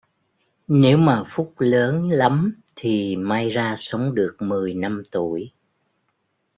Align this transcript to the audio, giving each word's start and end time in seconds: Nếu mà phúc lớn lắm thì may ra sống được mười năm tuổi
Nếu 0.67 0.97
mà 0.97 1.23
phúc 1.27 1.53
lớn 1.57 2.09
lắm 2.09 2.55
thì 2.75 3.15
may 3.15 3.49
ra 3.49 3.75
sống 3.77 4.15
được 4.15 4.35
mười 4.39 4.73
năm 4.73 5.03
tuổi 5.11 5.51